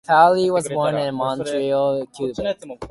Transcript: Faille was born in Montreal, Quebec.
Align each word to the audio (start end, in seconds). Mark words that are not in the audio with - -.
Faille 0.07 0.49
was 0.51 0.67
born 0.67 0.95
in 0.95 1.13
Montreal, 1.13 2.07
Quebec. 2.07 2.57